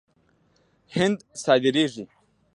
هنګ 0.95 1.17
صادریږي. 1.43 2.05